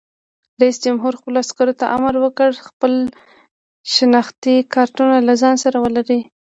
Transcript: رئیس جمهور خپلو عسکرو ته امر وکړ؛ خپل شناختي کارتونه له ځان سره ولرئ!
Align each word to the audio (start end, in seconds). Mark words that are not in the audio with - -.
رئیس 0.61 0.77
جمهور 0.85 1.13
خپلو 1.19 1.37
عسکرو 1.45 1.73
ته 1.79 1.85
امر 1.97 2.13
وکړ؛ 2.19 2.51
خپل 2.67 2.91
شناختي 3.95 4.55
کارتونه 4.73 5.15
له 5.27 5.33
ځان 5.41 5.55
سره 5.63 5.77
ولرئ! 5.85 6.21